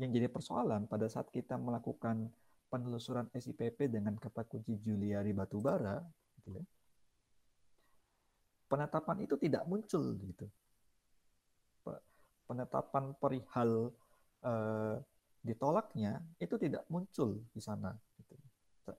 [0.00, 2.32] yang jadi persoalan pada saat kita melakukan
[2.72, 6.00] penelusuran SIPP dengan kata kunci Juliari Batubara,
[6.40, 6.64] gitu ya,
[8.70, 10.46] penetapan itu tidak muncul gitu.
[12.46, 13.94] Penetapan perihal
[14.42, 14.96] eh,
[15.42, 17.92] ditolaknya itu tidak muncul di sana.
[18.16, 18.34] Gitu.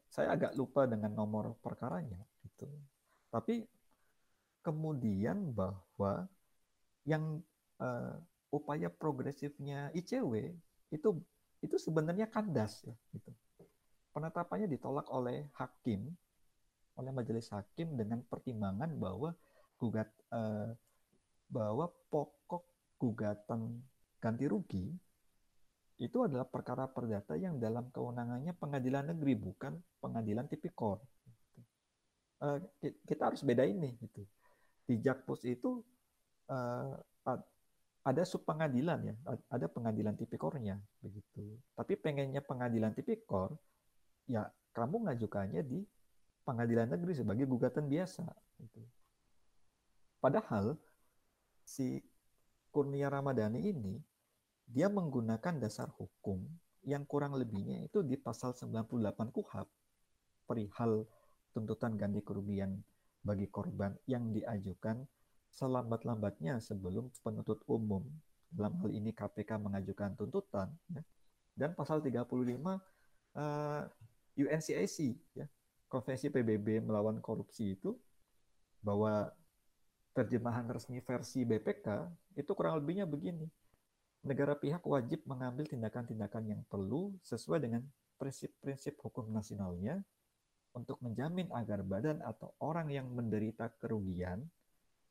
[0.07, 2.67] saya agak lupa dengan nomor perkaranya gitu.
[3.27, 3.65] Tapi
[4.61, 6.29] kemudian bahwa
[7.03, 7.41] yang
[7.81, 8.13] uh,
[8.53, 10.53] upaya progresifnya ICW
[10.91, 11.17] itu
[11.63, 13.31] itu sebenarnya kandas ya gitu.
[14.11, 16.11] Penetapannya ditolak oleh hakim
[16.99, 19.31] oleh majelis hakim dengan pertimbangan bahwa
[19.79, 20.75] gugat uh,
[21.47, 22.67] bahwa pokok
[22.99, 23.81] gugatan
[24.21, 24.91] ganti rugi
[26.01, 30.97] itu adalah perkara perdata yang dalam kewenangannya pengadilan negeri bukan pengadilan tipikor.
[32.41, 34.25] Uh, kita harus beda ini gitu.
[34.81, 35.85] Di Jakpus itu
[36.49, 36.97] uh,
[38.01, 39.15] ada subpengadilan ya,
[39.49, 41.57] ada pengadilan tipikornya begitu.
[41.77, 43.53] Tapi pengennya pengadilan tipikor
[44.25, 45.85] ya kamu ngajukannya di
[46.41, 48.25] pengadilan negeri sebagai gugatan biasa
[48.57, 48.81] gitu.
[50.17, 50.77] Padahal
[51.61, 52.01] si
[52.73, 54.01] Kurnia Ramadhani ini
[54.65, 56.41] dia menggunakan dasar hukum
[56.87, 59.67] yang kurang lebihnya itu di pasal 98 KUHAP
[60.49, 61.05] perihal
[61.53, 62.81] tuntutan ganti kerugian
[63.21, 65.05] bagi korban yang diajukan
[65.51, 68.03] selambat-lambatnya sebelum penuntut umum
[68.51, 71.03] dalam hal ini KPK mengajukan tuntutan ya.
[71.55, 73.83] dan pasal 35 uh,
[74.35, 74.97] UNCIC
[75.35, 75.47] ya
[75.91, 77.95] konvensi PBB melawan korupsi itu
[78.79, 79.27] bahwa
[80.11, 82.07] terjemahan resmi versi BPK
[82.39, 83.47] itu kurang lebihnya begini
[84.21, 87.81] negara pihak wajib mengambil tindakan-tindakan yang perlu sesuai dengan
[88.21, 89.97] prinsip-prinsip hukum nasionalnya
[90.71, 94.45] untuk menjamin agar badan atau orang yang menderita kerugian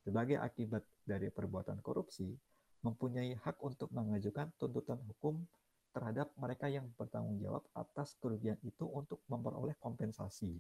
[0.00, 2.32] sebagai akibat dari perbuatan korupsi
[2.80, 5.44] mempunyai hak untuk mengajukan tuntutan hukum
[5.92, 10.56] terhadap mereka yang bertanggung jawab atas kerugian itu untuk memperoleh kompensasi.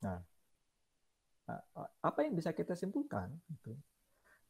[0.00, 0.22] Nah,
[2.00, 3.34] apa yang bisa kita simpulkan?
[3.50, 3.76] Gitu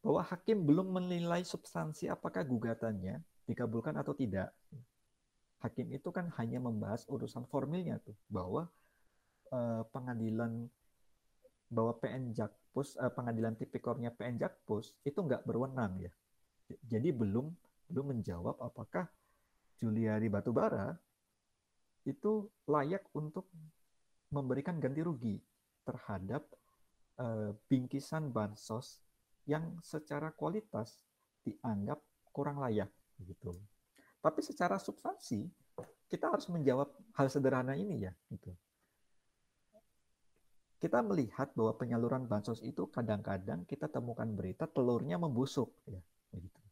[0.02, 3.18] bahwa hakim belum menilai substansi apakah gugatannya
[3.50, 4.54] dikabulkan atau tidak.
[5.58, 8.70] Hakim itu kan hanya membahas urusan formilnya tuh bahwa
[9.50, 10.70] eh, pengadilan
[11.68, 16.12] bahwa PN Jakpus eh, pengadilan tipikornya PN Jakpus itu nggak berwenang ya.
[16.84, 17.48] Jadi belum
[17.88, 19.08] belum menjawab apakah
[19.80, 20.92] Juliari Batubara
[22.04, 23.48] itu layak untuk
[24.32, 25.36] memberikan ganti rugi
[25.84, 26.44] terhadap
[27.20, 29.00] eh, bingkisan bansos
[29.48, 31.04] yang secara kualitas
[31.44, 32.00] dianggap
[32.32, 32.92] kurang layak
[33.24, 33.56] gitu.
[34.20, 35.48] Tapi secara substansi
[36.08, 38.52] kita harus menjawab hal sederhana ini ya gitu.
[40.78, 45.98] Kita melihat bahwa penyaluran bansos itu kadang-kadang kita temukan berita telurnya membusuk ya
[46.30, 46.62] begitu.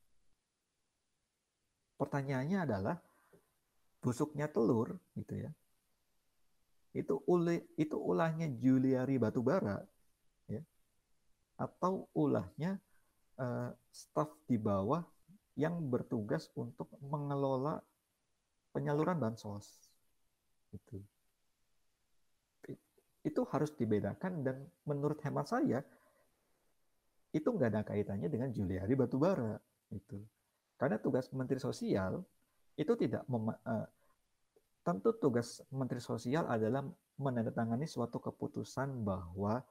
[1.98, 2.96] Pertanyaannya adalah
[3.98, 5.50] busuknya telur gitu ya.
[6.94, 9.82] Itu uli, itu ulahnya Juliari Batubara
[11.56, 12.76] atau ulahnya
[13.40, 15.00] uh, staf di bawah
[15.56, 17.80] yang bertugas untuk mengelola
[18.76, 19.88] penyaluran bansos.
[20.68, 21.00] Itu.
[23.26, 25.82] Itu harus dibedakan dan menurut hemat saya
[27.34, 29.58] itu nggak ada kaitannya dengan Juliari Batubara.
[29.90, 30.22] Itu.
[30.78, 32.22] Karena tugas Menteri Sosial
[32.78, 33.86] itu tidak mem uh,
[34.86, 36.86] tentu tugas Menteri Sosial adalah
[37.18, 39.64] menandatangani suatu keputusan bahwa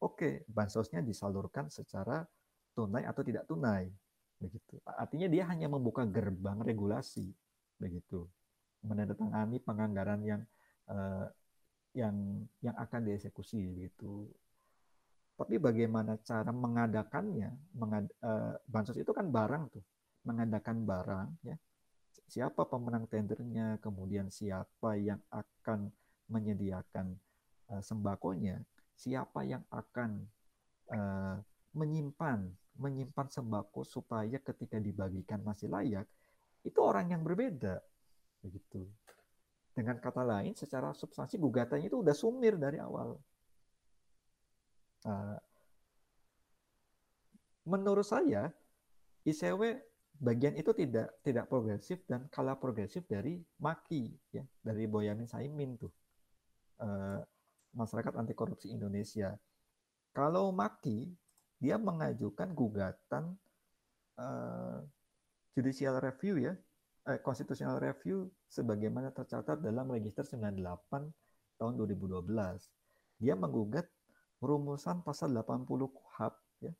[0.00, 2.24] oke bansosnya disalurkan secara
[2.72, 3.92] tunai atau tidak tunai
[4.38, 7.28] begitu artinya dia hanya membuka gerbang regulasi
[7.76, 8.24] begitu
[8.86, 10.40] menandatangani penganggaran yang
[10.88, 11.26] uh,
[11.96, 14.28] yang yang akan dieksekusi begitu.
[15.38, 17.54] Tapi bagaimana cara mengadakannya?
[17.78, 19.84] Mengad, uh, bansos itu kan barang tuh.
[20.26, 21.56] Mengadakan barang ya.
[22.28, 23.78] Siapa pemenang tendernya?
[23.78, 25.88] Kemudian siapa yang akan
[26.26, 27.14] menyediakan
[27.70, 28.58] uh, sembakonya?
[28.98, 30.26] Siapa yang akan
[30.90, 31.38] uh,
[31.76, 36.06] menyimpan menyimpan sembako supaya ketika dibagikan masih layak
[36.62, 37.82] itu orang yang berbeda
[38.38, 38.86] begitu
[39.78, 43.14] dengan kata lain secara substansi gugatannya itu udah sumir dari awal
[45.06, 45.38] uh,
[47.62, 48.50] menurut saya
[49.22, 49.78] ICW
[50.18, 55.94] bagian itu tidak tidak progresif dan kalah progresif dari Maki ya dari Boyamin Saimin tuh
[56.82, 57.22] uh,
[57.76, 59.36] Masyarakat Anti Korupsi Indonesia.
[60.16, 61.06] Kalau Maki,
[61.60, 63.36] dia mengajukan gugatan
[64.18, 64.80] uh,
[65.52, 66.54] judicial review ya,
[67.08, 71.08] eh, constitutional review sebagaimana tercatat dalam Register 98
[71.58, 72.28] tahun 2012.
[73.18, 73.88] Dia menggugat
[74.38, 76.72] rumusan pasal 80 KUHAP ya,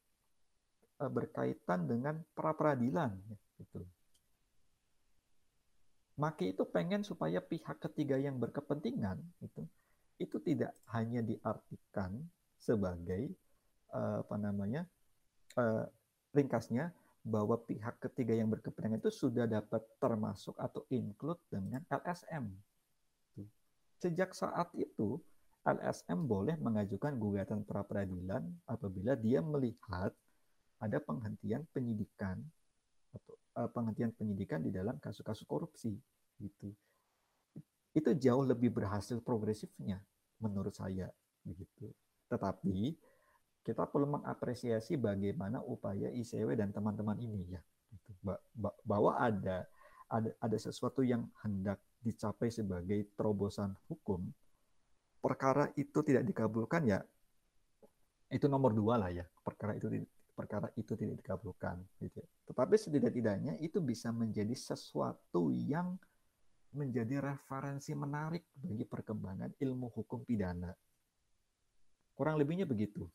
[1.03, 3.83] eh, berkaitan dengan pra peradilan ya, gitu.
[6.19, 9.63] Maki itu pengen supaya pihak ketiga yang berkepentingan itu
[10.19, 12.19] itu tidak hanya diartikan
[12.59, 13.31] sebagai
[13.95, 14.83] uh, apa namanya
[15.55, 15.87] uh,
[16.35, 16.91] ringkasnya
[17.29, 22.49] bahwa pihak ketiga yang berkepentingan itu sudah dapat termasuk atau include dengan LSM.
[23.99, 25.19] sejak saat itu
[25.67, 30.15] LSM boleh mengajukan gugatan pra peradilan apabila dia melihat
[30.79, 32.39] ada penghentian penyidikan
[33.11, 35.99] atau uh, penghentian penyidikan di dalam kasus-kasus korupsi
[36.39, 36.71] gitu.
[37.91, 39.99] Itu jauh lebih berhasil progresifnya
[40.39, 41.11] menurut saya
[41.43, 41.91] begitu.
[42.31, 42.95] Tetapi
[43.69, 47.61] kita perlu mengapresiasi bagaimana upaya ICW dan teman-teman ini ya
[47.93, 48.33] gitu.
[48.89, 49.69] bahwa ada
[50.09, 54.25] ada ada sesuatu yang hendak dicapai sebagai terobosan hukum
[55.21, 57.05] perkara itu tidak dikabulkan ya
[58.33, 60.01] itu nomor dua lah ya perkara itu
[60.33, 62.23] perkara itu tidak dikabulkan gitu.
[62.47, 65.99] Tetapi setidak-tidaknya itu bisa menjadi sesuatu yang
[66.71, 70.71] menjadi referensi menarik bagi perkembangan ilmu hukum pidana.
[72.15, 73.11] Kurang lebihnya begitu.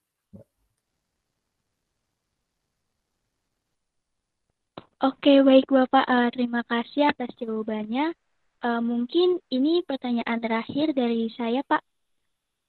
[5.03, 6.07] Oke, baik Bapak.
[6.07, 8.15] Uh, terima kasih atas jawabannya.
[8.63, 11.83] Uh, mungkin ini pertanyaan terakhir dari saya, Pak.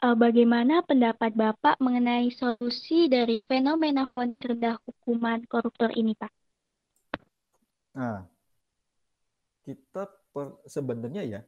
[0.03, 6.33] Uh, bagaimana pendapat Bapak mengenai solusi dari fenomena rendah hukuman koruptor ini, Pak?
[8.03, 8.27] Nah,
[9.63, 11.41] kita per, sebenarnya ya,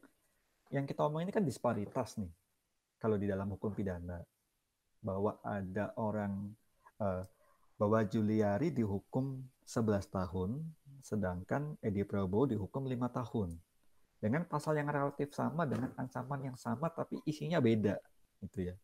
[0.71, 2.31] yang kita omong ini kan disparitas nih.
[3.03, 4.23] Kalau di dalam hukum pidana,
[5.03, 6.47] bahwa ada orang
[7.03, 7.27] uh,
[7.75, 10.63] bahwa Juliari dihukum 11 tahun,
[11.03, 13.51] sedangkan Edi Prabowo dihukum 5 tahun.
[14.17, 17.99] Dengan pasal yang relatif sama, dengan ancaman yang sama, tapi isinya beda.
[18.41, 18.75] Gitu ya.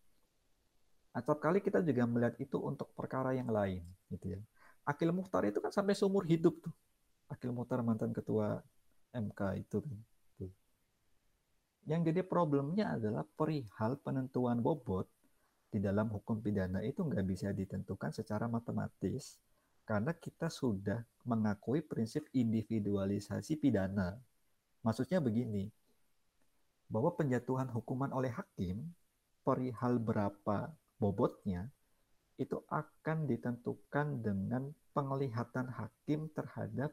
[1.14, 3.87] Acap kali kita juga melihat itu untuk perkara yang lain.
[4.11, 4.40] Gitu ya.
[4.83, 6.75] Akil Muhtar itu kan sampai seumur hidup tuh.
[7.31, 8.59] Akil Muhtar mantan ketua
[9.14, 9.99] MK itu kan.
[11.83, 15.11] Yang jadi problemnya adalah perihal penentuan bobot
[15.73, 19.40] di dalam hukum pidana itu nggak bisa ditentukan secara matematis
[19.83, 24.18] karena kita sudah mengakui prinsip individualisasi pidana.
[24.83, 25.71] Maksudnya begini,
[26.92, 28.92] bahwa penjatuhan hukuman oleh hakim
[29.40, 31.73] perihal berapa bobotnya
[32.37, 36.92] itu akan ditentukan dengan penglihatan hakim terhadap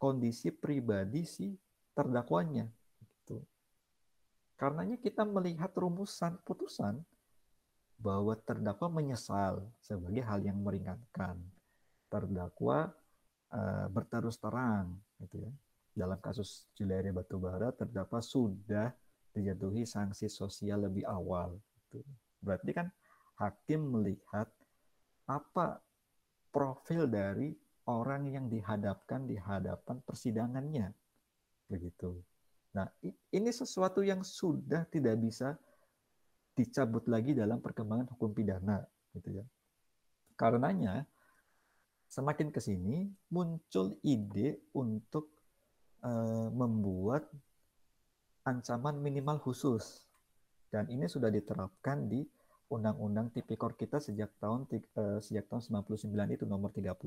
[0.00, 1.52] kondisi pribadi si
[1.92, 2.64] terdakwanya.
[3.00, 3.44] Gitu.
[4.56, 7.04] Karenanya kita melihat rumusan putusan
[8.00, 11.40] bahwa terdakwa menyesal sebagai hal yang meringankan.
[12.06, 12.90] Terdakwa
[13.52, 15.52] uh, berterus terang, gitu ya.
[15.96, 18.92] Dalam kasus Juliari Batubara, terdakwa sudah
[19.32, 21.56] dijatuhi sanksi sosial lebih awal.
[21.88, 22.04] Gitu.
[22.40, 22.88] Berarti kan
[23.40, 24.48] hakim melihat
[25.28, 25.80] apa
[26.52, 27.52] profil dari
[27.86, 30.88] orang yang dihadapkan di hadapan persidangannya,
[31.68, 32.16] begitu.
[32.76, 32.88] Nah,
[33.32, 35.56] ini sesuatu yang sudah tidak bisa
[36.56, 38.80] dicabut lagi dalam perkembangan hukum pidana
[39.12, 39.44] gitu ya.
[40.36, 41.04] Karenanya
[42.06, 45.30] semakin ke sini muncul ide untuk
[46.06, 47.26] uh, membuat
[48.46, 50.06] ancaman minimal khusus
[50.70, 52.22] dan ini sudah diterapkan di
[52.66, 54.66] Undang-Undang Tipikor kita sejak tahun
[54.98, 56.98] uh, sejak tahun 99 itu nomor 31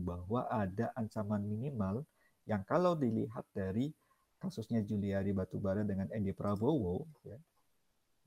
[0.00, 2.08] bahwa ada ancaman minimal
[2.48, 3.92] yang kalau dilihat dari
[4.40, 7.36] kasusnya Juliari Batubara dengan Edi Prabowo ya,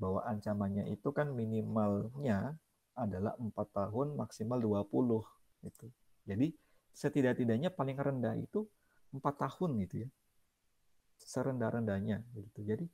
[0.01, 2.57] bahwa ancamannya itu kan minimalnya
[2.97, 5.87] adalah empat tahun maksimal 20 itu.
[6.27, 6.51] Jadi
[6.91, 8.67] setidak-tidaknya paling rendah itu
[9.15, 10.09] empat tahun gitu ya.
[11.17, 12.59] Serendah-rendahnya gitu.
[12.67, 12.85] Jadi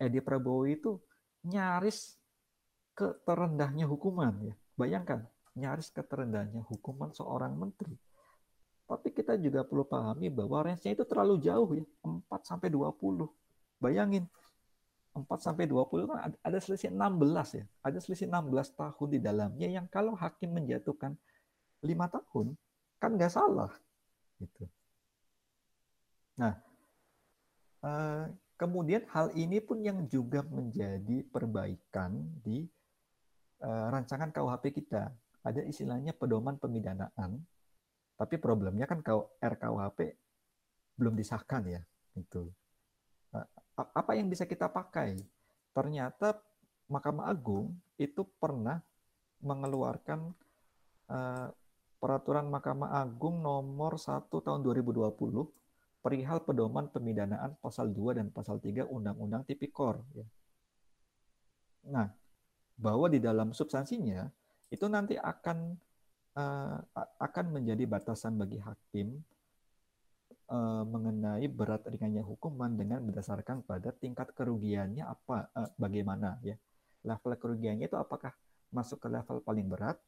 [0.00, 0.96] Edi Prabowo itu
[1.44, 2.16] nyaris
[2.96, 4.54] ke terendahnya hukuman ya.
[4.76, 5.24] Bayangkan,
[5.56, 7.96] nyaris ke terendahnya hukuman seorang menteri.
[8.86, 13.26] Tapi kita juga perlu pahami bahwa range-nya itu terlalu jauh ya, 4 sampai 20.
[13.82, 14.24] Bayangin,
[15.16, 17.64] 4 sampai 20 kan ada selisih 16 ya.
[17.82, 21.18] Ada selisih 16 tahun di dalamnya yang kalau hakim menjatuhkan
[21.84, 22.46] 5 tahun
[22.96, 23.72] kan nggak salah
[24.40, 24.64] gitu.
[26.40, 26.54] Nah,
[27.84, 28.24] eh,
[28.56, 32.64] kemudian hal ini pun yang juga menjadi perbaikan di
[33.60, 35.12] eh, rancangan KUHP kita.
[35.46, 37.38] Ada istilahnya pedoman pemidanaan,
[38.18, 40.18] tapi problemnya kan kalau RKUHP
[40.98, 41.80] belum disahkan ya,
[42.18, 42.50] itu
[43.76, 45.20] apa yang bisa kita pakai?
[45.76, 46.40] Ternyata
[46.88, 48.80] Mahkamah Agung itu pernah
[49.44, 50.32] mengeluarkan
[51.12, 51.48] uh,
[52.06, 55.10] peraturan Mahkamah Agung nomor 1 tahun 2020
[56.06, 60.06] perihal pedoman pemidanaan pasal 2 dan pasal 3 Undang-Undang Tipikor.
[60.14, 60.22] Ya.
[61.90, 62.06] Nah,
[62.78, 64.30] bahwa di dalam substansinya
[64.70, 65.74] itu nanti akan
[66.38, 66.78] uh,
[67.18, 69.18] akan menjadi batasan bagi hakim
[70.46, 76.54] uh, mengenai berat ringannya hukuman dengan berdasarkan pada tingkat kerugiannya apa uh, bagaimana ya
[77.02, 78.30] level kerugiannya itu apakah
[78.70, 79.98] masuk ke level paling berat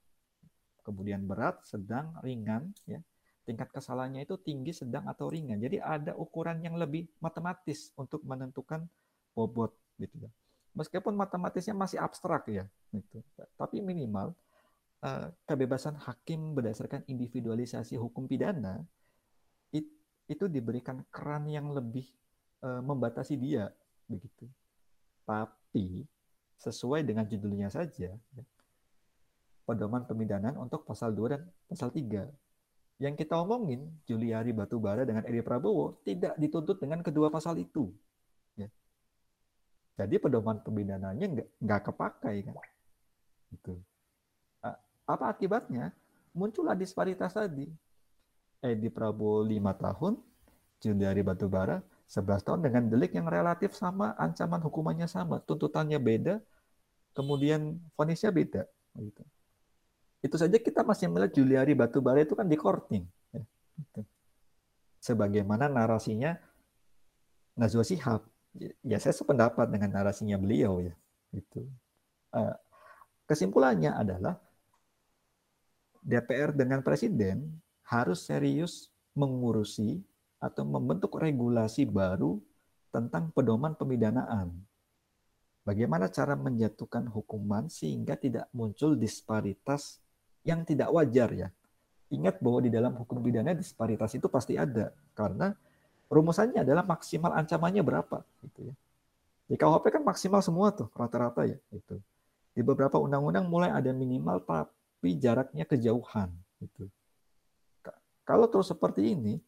[0.89, 3.05] kemudian berat sedang ringan ya
[3.45, 8.89] tingkat kesalahannya itu tinggi sedang atau ringan jadi ada ukuran yang lebih matematis untuk menentukan
[9.37, 10.31] bobot gitu ya
[10.79, 12.65] meskipun matematisnya masih abstrak ya,
[12.95, 13.19] gitu.
[13.59, 14.31] tapi minimal
[15.03, 18.79] uh, kebebasan hakim berdasarkan individualisasi hukum pidana
[19.75, 19.91] it,
[20.31, 22.07] itu diberikan keran yang lebih
[22.63, 23.75] uh, membatasi dia,
[24.07, 24.47] begitu.
[25.27, 26.07] Tapi
[26.63, 28.45] sesuai dengan judulnya saja, ya,
[29.69, 32.25] pedoman pemidanan untuk pasal 2 dan pasal 3.
[32.97, 37.93] Yang kita omongin, Juliari Batubara dengan Edi Prabowo tidak dituntut dengan kedua pasal itu.
[39.99, 41.27] Jadi pedoman pemidananya
[41.59, 42.55] nggak kepakai kan.
[43.51, 43.77] Itu.
[45.05, 45.91] Apa akibatnya?
[46.33, 47.67] Muncullah disparitas tadi.
[48.63, 50.13] Edi Prabowo 5 tahun,
[50.79, 56.41] Juliari Batubara 11 tahun dengan delik yang relatif sama, ancaman hukumannya sama, tuntutannya beda,
[57.13, 58.65] kemudian vonisnya beda.
[58.97, 59.23] Gitu.
[60.19, 63.05] Itu saja kita masih melihat Juliari Batubara itu kan di courting.
[63.33, 63.43] Ya.
[63.79, 64.01] Gitu.
[64.99, 66.35] Sebagaimana narasinya
[67.59, 68.23] Najwa Shihab
[68.83, 70.95] ya saya sependapat dengan narasinya beliau ya
[71.31, 71.69] itu
[72.35, 72.57] uh,
[73.29, 74.41] kesimpulannya adalah
[76.01, 80.01] DPR dengan presiden harus serius mengurusi
[80.39, 82.39] atau membentuk regulasi baru
[82.89, 84.55] tentang pedoman pemidanaan.
[85.67, 90.01] Bagaimana cara menjatuhkan hukuman sehingga tidak muncul disparitas
[90.43, 91.49] yang tidak wajar ya.
[92.09, 95.53] Ingat bahwa di dalam hukum pidana disparitas itu pasti ada karena
[96.09, 98.75] rumusannya adalah maksimal ancamannya berapa gitu ya.
[99.49, 102.01] Di KUHP kan maksimal semua tuh rata-rata ya itu.
[102.57, 106.33] Di beberapa undang-undang mulai ada minimal tapi jaraknya kejauhan
[106.65, 106.89] gitu.
[108.29, 109.41] Kalau terus seperti ini,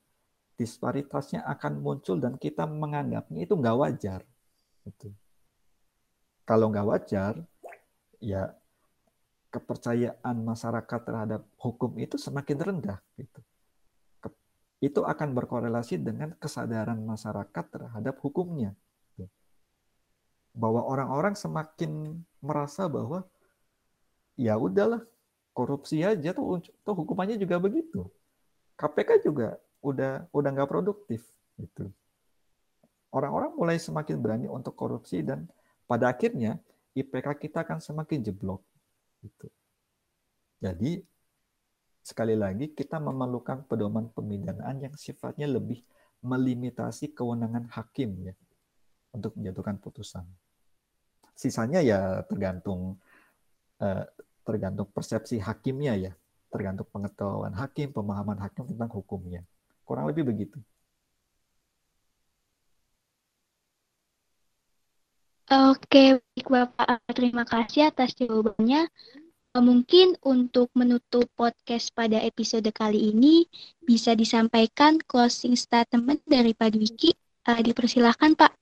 [0.57, 4.21] disparitasnya akan muncul dan kita menganggapnya itu nggak wajar.
[4.89, 5.13] Gitu.
[6.49, 7.45] Kalau nggak wajar,
[8.25, 8.57] ya
[9.51, 12.99] kepercayaan masyarakat terhadap hukum itu semakin rendah.
[13.19, 13.41] Gitu
[14.81, 18.73] itu akan berkorelasi dengan kesadaran masyarakat terhadap hukumnya.
[20.57, 23.23] Bahwa orang-orang semakin merasa bahwa
[24.35, 25.05] ya udahlah
[25.53, 28.09] korupsi aja tuh, tuh hukumannya juga begitu.
[28.81, 31.23] KPK juga udah udah nggak produktif
[31.61, 31.93] gitu.
[33.13, 35.45] Orang-orang mulai semakin berani untuk korupsi dan
[35.85, 36.57] pada akhirnya
[36.97, 38.65] IPK kita akan semakin jeblok
[39.25, 39.49] gitu.
[40.61, 41.01] Jadi
[42.01, 45.81] sekali lagi kita memerlukan pedoman pemidanaan yang sifatnya lebih
[46.21, 48.35] melimitasi kewenangan hakim ya
[49.17, 50.25] untuk menjatuhkan putusan.
[51.33, 53.01] Sisanya ya tergantung
[53.81, 54.05] eh,
[54.45, 56.13] tergantung persepsi hakimnya ya,
[56.53, 59.45] tergantung pengetahuan hakim, pemahaman hakim tentang hukumnya.
[59.85, 60.61] Kurang lebih begitu.
[65.51, 67.03] Oke, baik Bapak.
[67.11, 68.87] Terima kasih atas jawabannya.
[69.59, 73.51] Mungkin untuk menutup podcast pada episode kali ini
[73.83, 77.11] bisa disampaikan closing statement dari Pak Dwiki.
[77.51, 78.55] Uh, dipersilahkan Pak.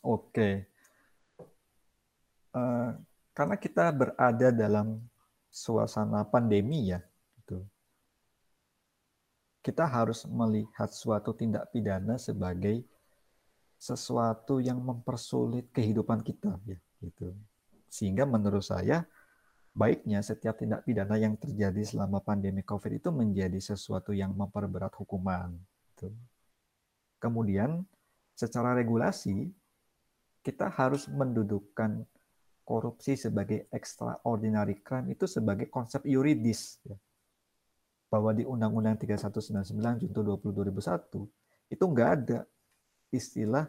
[0.00, 0.64] Oke.
[2.56, 2.96] Uh,
[3.36, 5.04] karena kita berada dalam
[5.52, 7.04] suasana pandemi ya,
[7.36, 7.60] gitu.
[9.60, 12.88] kita harus melihat suatu tindak pidana sebagai
[13.82, 17.34] sesuatu yang mempersulit kehidupan kita ya, gitu.
[17.90, 19.02] Sehingga menurut saya
[19.74, 25.58] baiknya setiap tindak pidana yang terjadi selama pandemi COVID itu menjadi sesuatu yang memperberat hukuman.
[25.90, 26.14] Gitu.
[27.18, 27.82] Kemudian,
[28.38, 29.50] secara regulasi,
[30.46, 32.06] kita harus mendudukkan
[32.62, 36.78] korupsi sebagai extraordinary crime itu sebagai konsep yuridis.
[36.86, 36.94] Ya.
[38.06, 41.26] Bahwa di Undang-Undang 3199 Junto 20 2001
[41.72, 42.44] itu nggak ada
[43.12, 43.68] istilah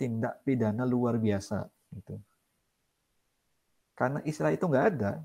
[0.00, 1.68] tindak pidana luar biasa.
[1.92, 2.16] Gitu
[3.96, 5.24] karena istilah itu nggak ada,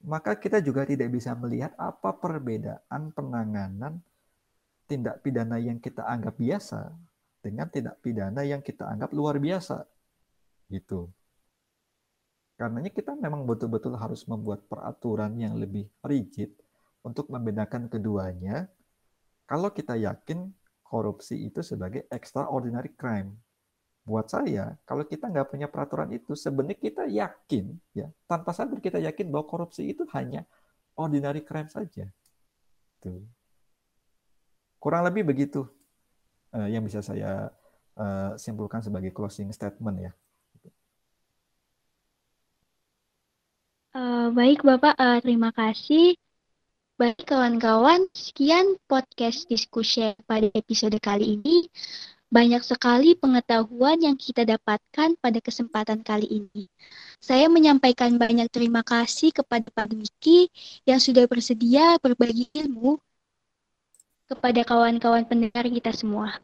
[0.00, 4.00] maka kita juga tidak bisa melihat apa perbedaan penanganan
[4.88, 6.88] tindak pidana yang kita anggap biasa
[7.44, 9.84] dengan tindak pidana yang kita anggap luar biasa.
[10.72, 11.04] Gitu.
[12.56, 16.56] Karenanya kita memang betul-betul harus membuat peraturan yang lebih rigid
[17.04, 18.72] untuk membedakan keduanya
[19.44, 20.48] kalau kita yakin
[20.90, 23.38] korupsi itu sebagai extraordinary crime
[24.02, 28.98] buat saya, kalau kita nggak punya peraturan itu, sebenarnya kita yakin, ya tanpa sadar kita
[28.98, 30.42] yakin bahwa korupsi itu hanya
[30.98, 32.10] ordinary crime saja.
[32.98, 33.22] Tuh.
[34.82, 35.68] Kurang lebih begitu
[36.56, 37.54] uh, yang bisa saya
[37.94, 40.12] uh, simpulkan sebagai closing statement ya.
[43.94, 46.18] Uh, baik Bapak, uh, terima kasih.
[47.00, 51.64] Baik kawan-kawan, sekian podcast diskusi pada episode kali ini.
[52.28, 56.68] Banyak sekali pengetahuan yang kita dapatkan pada kesempatan kali ini.
[57.16, 60.52] Saya menyampaikan banyak terima kasih kepada Pak Dwiki
[60.84, 63.00] yang sudah bersedia berbagi ilmu
[64.28, 66.36] kepada kawan-kawan pendengar kita semua.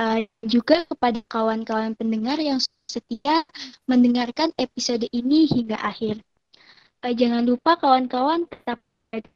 [0.00, 3.44] uh, juga kepada kawan-kawan pendengar yang setia
[3.84, 6.24] mendengarkan episode ini hingga akhir.
[7.04, 8.80] Uh, jangan lupa kawan-kawan tetap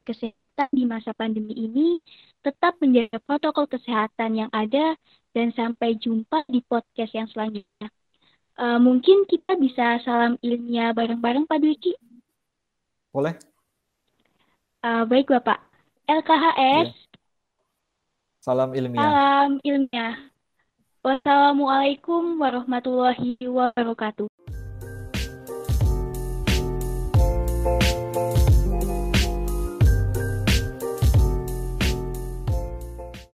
[0.09, 0.42] kesehatan
[0.73, 1.99] di masa pandemi ini,
[2.45, 4.95] tetap menjaga protokol kesehatan yang ada,
[5.33, 7.89] dan sampai jumpa di podcast yang selanjutnya.
[8.61, 11.97] Uh, mungkin kita bisa salam ilmiah bareng-bareng Pak Dwiki?
[13.09, 13.35] Boleh.
[14.85, 15.65] Uh, baik Bapak.
[16.05, 16.93] LKHS.
[16.93, 17.01] Ya.
[18.43, 19.01] Salam ilmiah.
[19.01, 20.17] Salam ilmiah.
[21.03, 24.29] Wassalamualaikum warahmatullahi wabarakatuh.